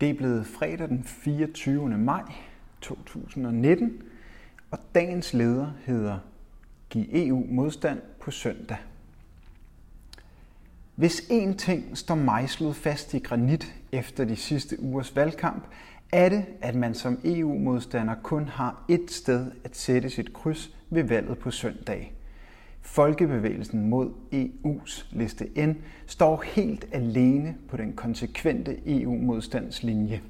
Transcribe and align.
Det 0.00 0.10
er 0.10 0.14
blevet 0.14 0.46
fredag 0.46 0.88
den 0.88 1.04
24. 1.04 1.88
maj 1.98 2.22
2019, 2.80 4.02
og 4.70 4.78
dagens 4.94 5.34
leder 5.34 5.72
hedder 5.84 6.18
Giv 6.90 7.04
EU 7.12 7.46
modstand 7.48 8.00
på 8.20 8.30
søndag. 8.30 8.76
Hvis 10.94 11.20
én 11.20 11.56
ting 11.56 11.98
står 11.98 12.14
mejslet 12.14 12.76
fast 12.76 13.14
i 13.14 13.18
granit 13.18 13.74
efter 13.92 14.24
de 14.24 14.36
sidste 14.36 14.80
ugers 14.80 15.16
valgkamp, 15.16 15.64
er 16.12 16.28
det, 16.28 16.44
at 16.60 16.74
man 16.74 16.94
som 16.94 17.20
EU-modstander 17.24 18.14
kun 18.22 18.48
har 18.48 18.84
ét 18.90 19.06
sted 19.08 19.50
at 19.64 19.76
sætte 19.76 20.10
sit 20.10 20.32
kryds 20.32 20.70
ved 20.90 21.02
valget 21.02 21.38
på 21.38 21.50
søndag. 21.50 22.12
Folkebevægelsen 22.88 23.88
mod 23.88 24.10
EU's 24.32 25.06
liste 25.12 25.66
N 25.66 25.72
står 26.06 26.42
helt 26.46 26.88
alene 26.92 27.54
på 27.68 27.76
den 27.76 27.92
konsekvente 27.92 28.76
EU-modstandslinje. 28.86 30.20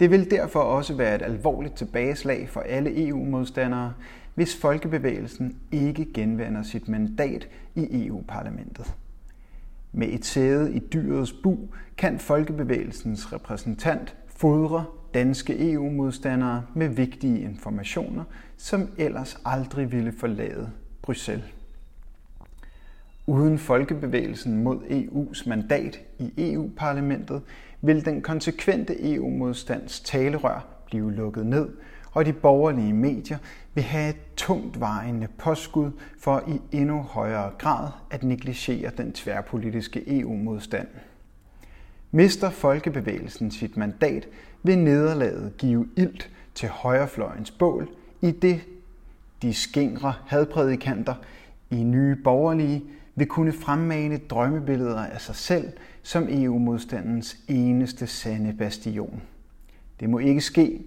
Det 0.00 0.10
vil 0.10 0.30
derfor 0.30 0.60
også 0.60 0.94
være 0.94 1.14
et 1.14 1.22
alvorligt 1.22 1.74
tilbageslag 1.74 2.48
for 2.48 2.60
alle 2.60 3.08
EU-modstandere, 3.08 3.92
hvis 4.34 4.56
Folkebevægelsen 4.56 5.56
ikke 5.72 6.12
genvinder 6.14 6.62
sit 6.62 6.88
mandat 6.88 7.48
i 7.74 8.06
EU-parlamentet. 8.06 8.94
Med 9.92 10.08
et 10.08 10.24
sæde 10.24 10.74
i 10.74 10.78
dyrets 10.78 11.32
bu 11.32 11.58
kan 11.96 12.18
Folkebevægelsens 12.18 13.32
repræsentant 13.32 14.16
fodre 14.26 14.84
danske 15.14 15.72
EU-modstandere 15.72 16.62
med 16.74 16.88
vigtige 16.88 17.40
informationer, 17.40 18.24
som 18.56 18.88
ellers 18.98 19.40
aldrig 19.44 19.92
ville 19.92 20.12
forlade 20.12 20.70
Bruxelles. 21.02 21.44
Uden 23.26 23.58
folkebevægelsen 23.58 24.62
mod 24.62 24.78
EU's 24.78 25.48
mandat 25.48 26.00
i 26.18 26.32
EU-parlamentet 26.38 27.42
vil 27.80 28.04
den 28.04 28.22
konsekvente 28.22 29.14
EU-modstands 29.14 30.00
talerør 30.00 30.66
blive 30.86 31.12
lukket 31.12 31.46
ned, 31.46 31.68
og 32.12 32.26
de 32.26 32.32
borgerlige 32.32 32.92
medier 32.92 33.38
vil 33.74 33.84
have 33.84 34.10
et 34.10 34.16
tungt 34.36 34.80
vejende 34.80 35.28
påskud 35.38 35.90
for 36.18 36.42
i 36.48 36.76
endnu 36.76 37.02
højere 37.02 37.52
grad 37.58 37.88
at 38.10 38.22
negligere 38.22 38.90
den 38.96 39.12
tværpolitiske 39.12 40.20
EU-modstand. 40.20 40.88
Mister 42.10 42.50
folkebevægelsen 42.50 43.50
sit 43.50 43.76
mandat, 43.76 44.28
vil 44.62 44.78
nederlaget 44.78 45.52
give 45.58 45.88
ilt 45.96 46.30
til 46.54 46.68
højrefløjens 46.68 47.50
bål, 47.50 47.88
i 48.22 48.30
det 48.30 48.60
de 49.42 49.54
skingre 49.54 50.14
hadprædikanter 50.26 51.14
i 51.70 51.82
nye 51.82 52.16
borgerlige 52.16 52.84
vil 53.14 53.26
kunne 53.26 53.52
fremmane 53.52 54.16
drømmebilleder 54.16 55.04
af 55.04 55.20
sig 55.20 55.36
selv 55.36 55.72
som 56.02 56.26
EU-modstandens 56.30 57.36
eneste 57.48 58.06
sande 58.06 58.52
bastion. 58.58 59.22
Det 60.00 60.10
må 60.10 60.18
ikke 60.18 60.40
ske. 60.40 60.82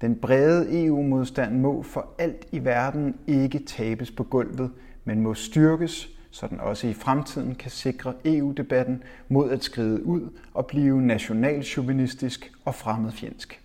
Den 0.00 0.16
brede 0.16 0.84
EU-modstand 0.84 1.58
må 1.58 1.82
for 1.82 2.14
alt 2.18 2.46
i 2.52 2.64
verden 2.64 3.14
ikke 3.26 3.58
tabes 3.58 4.10
på 4.10 4.24
gulvet, 4.24 4.70
men 5.04 5.20
må 5.20 5.34
styrkes, 5.34 6.08
så 6.30 6.46
den 6.46 6.60
også 6.60 6.86
i 6.86 6.94
fremtiden 6.94 7.54
kan 7.54 7.70
sikre 7.70 8.14
EU-debatten 8.24 9.02
mod 9.28 9.50
at 9.50 9.64
skride 9.64 10.06
ud 10.06 10.28
og 10.54 10.66
blive 10.66 11.02
nationalchauvinistisk 11.02 12.52
og 12.64 12.74
fremmedfjendsk. 12.74 13.60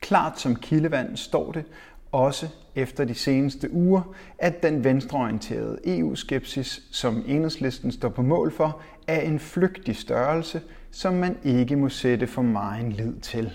Klart 0.00 0.40
som 0.40 0.56
kildevand 0.56 1.16
står 1.16 1.52
det, 1.52 1.64
også 2.12 2.48
efter 2.74 3.04
de 3.04 3.14
seneste 3.14 3.72
uger, 3.72 4.14
at 4.38 4.62
den 4.62 4.84
venstreorienterede 4.84 5.78
EU-skepsis, 5.84 6.82
som 6.90 7.24
enhedslisten 7.26 7.92
står 7.92 8.08
på 8.08 8.22
mål 8.22 8.52
for, 8.52 8.80
er 9.06 9.20
en 9.20 9.38
flygtig 9.38 9.96
størrelse, 9.96 10.60
som 10.90 11.14
man 11.14 11.36
ikke 11.44 11.76
må 11.76 11.88
sætte 11.88 12.26
for 12.26 12.42
meget 12.42 12.92
lid 12.92 13.20
til. 13.20 13.52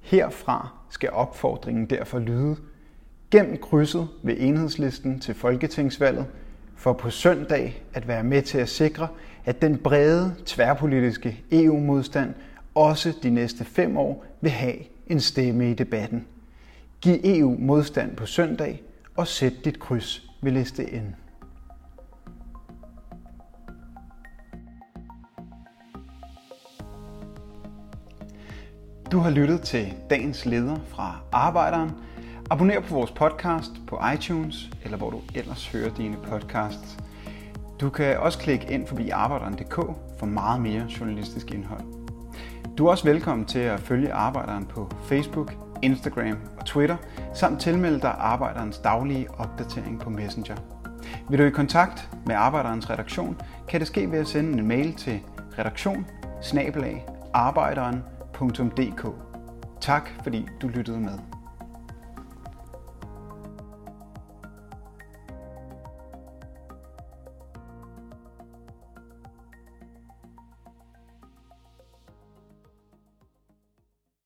Herfra 0.00 0.68
skal 0.90 1.10
opfordringen 1.10 1.86
derfor 1.86 2.18
lyde, 2.18 2.56
gem 3.30 3.56
krydset 3.62 4.08
ved 4.22 4.36
enhedslisten 4.38 5.20
til 5.20 5.34
folketingsvalget, 5.34 6.26
for 6.76 6.92
på 6.92 7.10
søndag 7.10 7.82
at 7.94 8.08
være 8.08 8.24
med 8.24 8.42
til 8.42 8.58
at 8.58 8.68
sikre, 8.68 9.08
at 9.44 9.62
den 9.62 9.78
brede 9.78 10.34
tværpolitiske 10.46 11.44
EU-modstand 11.52 12.34
også 12.74 13.12
de 13.22 13.30
næste 13.30 13.64
fem 13.64 13.96
år 13.96 14.24
vil 14.40 14.50
have 14.50 14.76
en 15.06 15.20
stemme 15.20 15.70
i 15.70 15.74
debatten. 15.74 16.26
Giv 17.00 17.20
EU 17.24 17.56
modstand 17.58 18.16
på 18.16 18.26
søndag 18.26 18.82
og 19.16 19.26
sæt 19.26 19.52
dit 19.64 19.80
kryds 19.80 20.30
ved 20.42 20.52
liste 20.52 20.82
N. 20.82 21.14
Du 29.12 29.18
har 29.18 29.30
lyttet 29.30 29.60
til 29.60 29.94
dagens 30.10 30.46
leder 30.46 30.76
fra 30.88 31.20
Arbejderen. 31.32 31.90
Abonner 32.50 32.80
på 32.80 32.94
vores 32.94 33.10
podcast 33.10 33.70
på 33.86 34.00
iTunes, 34.14 34.70
eller 34.84 34.98
hvor 34.98 35.10
du 35.10 35.20
ellers 35.34 35.68
hører 35.68 35.94
dine 35.94 36.16
podcasts. 36.24 36.96
Du 37.80 37.90
kan 37.90 38.18
også 38.18 38.38
klikke 38.38 38.66
ind 38.70 38.86
forbi 38.86 39.10
arbejderen.dk 39.10 39.74
for 40.18 40.26
meget 40.26 40.60
mere 40.60 40.86
journalistisk 41.00 41.50
indhold. 41.50 41.84
Du 42.78 42.86
er 42.86 42.90
også 42.90 43.04
velkommen 43.04 43.46
til 43.46 43.58
at 43.58 43.80
følge 43.80 44.12
Arbejderen 44.12 44.66
på 44.66 44.90
Facebook, 45.02 45.65
Instagram 45.82 46.38
og 46.58 46.64
Twitter, 46.66 46.96
samt 47.34 47.60
tilmelde 47.60 48.00
dig 48.00 48.14
Arbejderens 48.18 48.78
daglige 48.78 49.30
opdatering 49.38 50.00
på 50.00 50.10
Messenger. 50.10 50.56
Vil 51.30 51.38
du 51.38 51.44
i 51.44 51.50
kontakt 51.50 52.10
med 52.26 52.34
Arbejderens 52.34 52.90
redaktion, 52.90 53.40
kan 53.68 53.80
det 53.80 53.88
ske 53.88 54.10
ved 54.10 54.18
at 54.18 54.28
sende 54.28 54.58
en 54.58 54.68
mail 54.68 54.94
til 54.94 55.20
redaktion 55.58 56.06
arbejderen.dk. 57.34 59.06
Tak 59.80 60.10
fordi 60.22 60.46
du 60.62 60.68
lyttede 60.68 61.00
med. 61.00 61.35